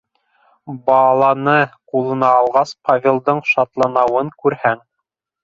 [0.87, 4.83] Баланы ҡулына алғас Павелдың шатланыуын күрһәң!